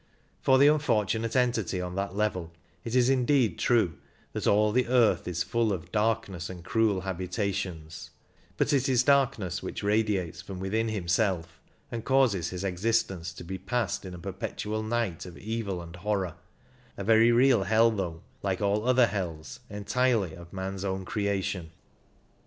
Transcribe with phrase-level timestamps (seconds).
[0.41, 2.51] For the unfortunate entity on that level
[2.83, 3.99] it is indeed true
[4.33, 8.09] that all the earth is full of darkness and cruel habita tions,"
[8.57, 11.61] but it is darkness which radiates from within himself
[11.91, 16.33] and causes his existence to be passed in a perpetual night of evil and horror—
[16.97, 21.69] a very real hell, though, like all other hells, entirely of man's own creation.